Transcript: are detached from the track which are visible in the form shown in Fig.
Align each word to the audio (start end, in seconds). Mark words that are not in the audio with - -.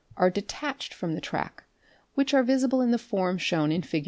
are 0.17 0.31
detached 0.31 0.95
from 0.95 1.13
the 1.13 1.21
track 1.21 1.63
which 2.15 2.33
are 2.33 2.41
visible 2.41 2.81
in 2.81 2.89
the 2.89 2.97
form 2.97 3.37
shown 3.37 3.71
in 3.71 3.83
Fig. 3.83 3.99